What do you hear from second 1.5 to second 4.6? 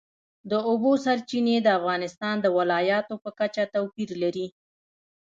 د افغانستان د ولایاتو په کچه توپیر لري.